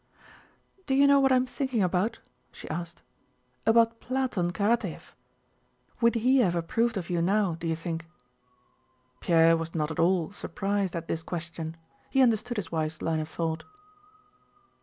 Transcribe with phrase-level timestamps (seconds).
[0.87, 2.17] "Do you know what I am thinking about?"
[2.51, 3.03] she asked.
[3.67, 5.13] "About Platón Karatáev.
[6.01, 8.07] Would he have approved of you now, do you think?"
[9.19, 11.77] Pierre was not at all surprised at this question.
[12.09, 13.63] He understood his wife's line of thought.